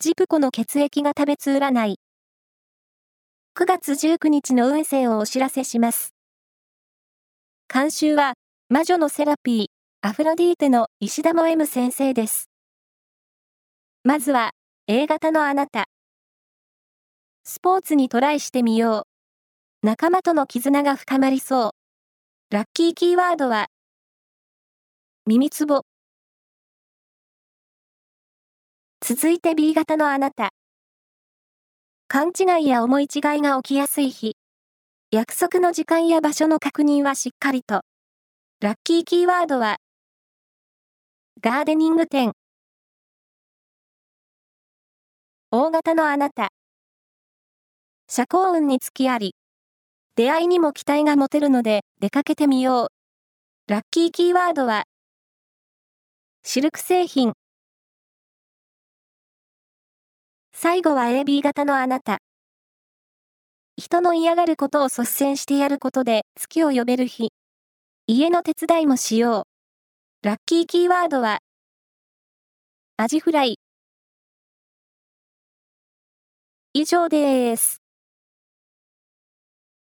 [0.00, 1.98] ジプコの血液が食べつ占い。
[3.58, 6.14] 9月19日の運勢をお知らせします。
[7.66, 8.34] 監修は、
[8.68, 9.66] 魔女のセラピー、
[10.08, 12.48] アフロディーテの石田も M 先生です。
[14.04, 14.52] まずは、
[14.86, 15.86] A 型のあなた。
[17.42, 19.04] スポーツにトライしてみよ
[19.82, 19.84] う。
[19.84, 21.74] 仲間との絆が深まりそ
[22.50, 22.54] う。
[22.54, 23.66] ラッキーキーワードは、
[25.26, 25.82] 耳つぼ。
[29.10, 30.50] 続いて B 型のあなた。
[32.08, 34.36] 勘違いや思い違いが起きやすい日。
[35.10, 37.80] 約束の時間や場所の確認はしっかりと。
[38.60, 39.78] ラッキーキーワードは、
[41.40, 42.32] ガーデニング店。
[45.50, 46.50] 大型のあなた。
[48.10, 49.34] 社交運につきあり。
[50.16, 52.90] 出会いにも期待が持てるので出かけてみよ
[53.68, 53.72] う。
[53.72, 54.84] ラッキーキーワードは、
[56.42, 57.37] シルク製品。
[60.60, 62.18] 最後は AB 型のあなた。
[63.76, 67.28] 人の嫌がることを率先してやることで月を呼べる日。
[68.08, 69.46] 家の手伝いもしよ
[70.22, 70.26] う。
[70.26, 71.38] ラッキーキーワードは、
[72.96, 73.60] アジフライ。
[76.72, 77.80] 以上です。